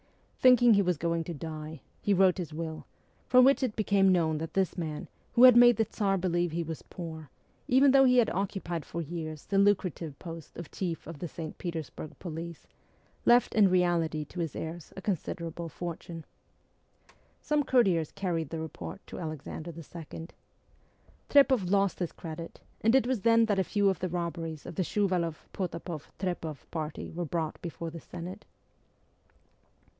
Thinking 0.39 0.73
he 0.73 0.81
was 0.81 0.97
going 0.97 1.23
to 1.25 1.33
die, 1.35 1.81
he 2.01 2.15
wrote 2.15 2.39
his 2.39 2.51
will, 2.51 2.87
from 3.27 3.45
which 3.45 3.61
it 3.61 3.75
became 3.75 4.11
known 4.11 4.39
that 4.39 4.55
this 4.55 4.75
man, 4.75 5.07
who 5.33 5.43
had 5.43 5.55
made 5.55 5.77
the 5.77 5.85
Tsar 5.85 6.17
believe 6.17 6.51
he 6.51 6.63
was 6.63 6.81
poor, 6.81 7.29
even 7.67 7.91
though 7.91 8.05
he 8.05 8.17
had 8.17 8.31
occupied 8.31 8.83
for 8.83 9.03
years 9.03 9.45
the 9.45 9.59
lucrative 9.59 10.17
post 10.17 10.57
of 10.57 10.71
chief 10.71 11.05
of 11.05 11.19
the 11.19 11.27
St. 11.27 11.55
Peters 11.59 11.91
burg 11.91 12.17
police, 12.17 12.65
left 13.25 13.53
in 13.53 13.69
reality 13.69 14.25
to 14.25 14.39
his 14.39 14.55
heirs 14.55 14.91
a 14.97 15.01
considera 15.03 15.53
ble 15.53 15.69
fortune. 15.69 16.25
Some 17.39 17.61
courtiers 17.63 18.11
carried 18.11 18.49
the 18.49 18.59
report 18.59 19.05
to 19.05 19.19
Alexander 19.19 19.69
II. 19.71 20.29
Trepoff 21.29 21.69
lost 21.69 21.99
his 21.99 22.11
credit, 22.11 22.59
and 22.83 22.95
it 22.95 23.05
was 23.05 23.21
then 23.21 23.45
that 23.45 23.59
a 23.59 23.63
few 23.63 23.87
of 23.89 23.99
the 23.99 24.09
robberies 24.09 24.65
of 24.65 24.73
the 24.73 24.83
Shuvaloff 24.83 25.45
Potapoff 25.53 26.11
Trepoff 26.17 26.65
party 26.71 27.11
were 27.11 27.23
brought 27.25 27.61
before 27.61 27.91
the 27.91 28.01
Senate. 28.01 28.45